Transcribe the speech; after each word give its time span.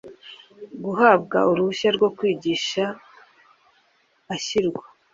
guhabwa 0.83 1.37
uruhushya 1.51 1.89
rwo 1.97 2.09
kwigisha 2.17 2.83
ashyirwa 4.35 4.83